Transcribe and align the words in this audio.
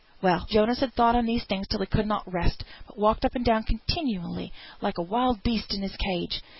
Well, 0.19 0.47
Jonas 0.49 0.79
had 0.79 0.95
thought 0.95 1.15
on 1.15 1.27
these 1.27 1.43
things 1.43 1.67
till 1.67 1.79
he 1.79 1.85
could 1.85 2.07
not 2.07 2.23
rest, 2.25 2.63
but 2.87 2.97
walked 2.97 3.23
up 3.23 3.35
and 3.35 3.45
down 3.45 3.61
continually 3.61 4.51
like 4.81 4.97
a 4.97 5.03
wild 5.03 5.43
beast 5.43 5.75
in 5.75 5.83
his 5.83 5.95
cage. 5.95 6.41